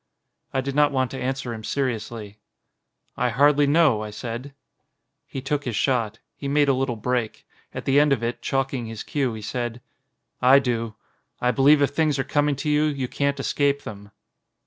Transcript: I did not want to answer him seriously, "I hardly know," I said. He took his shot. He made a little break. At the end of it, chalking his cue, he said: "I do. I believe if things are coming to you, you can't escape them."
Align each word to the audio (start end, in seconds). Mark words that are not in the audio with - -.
I 0.51 0.61
did 0.61 0.73
not 0.73 0.91
want 0.91 1.11
to 1.11 1.19
answer 1.21 1.53
him 1.53 1.63
seriously, 1.63 2.39
"I 3.15 3.29
hardly 3.29 3.67
know," 3.67 4.01
I 4.01 4.09
said. 4.09 4.55
He 5.27 5.41
took 5.43 5.63
his 5.63 5.75
shot. 5.75 6.17
He 6.35 6.47
made 6.47 6.67
a 6.67 6.73
little 6.73 6.95
break. 6.95 7.45
At 7.71 7.85
the 7.85 7.99
end 7.99 8.11
of 8.11 8.23
it, 8.23 8.41
chalking 8.41 8.87
his 8.87 9.03
cue, 9.03 9.33
he 9.35 9.43
said: 9.43 9.79
"I 10.41 10.57
do. 10.57 10.95
I 11.39 11.51
believe 11.51 11.83
if 11.83 11.91
things 11.91 12.17
are 12.17 12.23
coming 12.23 12.55
to 12.55 12.67
you, 12.71 12.85
you 12.85 13.07
can't 13.07 13.39
escape 13.39 13.83
them." 13.83 14.09